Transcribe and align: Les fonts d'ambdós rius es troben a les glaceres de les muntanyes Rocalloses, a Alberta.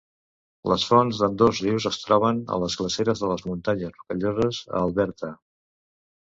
Les 0.69 0.85
fonts 0.91 1.19
d'ambdós 1.23 1.59
rius 1.65 1.85
es 1.89 1.99
troben 2.05 2.39
a 2.55 2.59
les 2.63 2.77
glaceres 2.79 3.21
de 3.25 3.29
les 3.33 3.45
muntanyes 3.51 3.95
Rocalloses, 3.99 4.63
a 4.73 4.83
Alberta. 4.89 5.33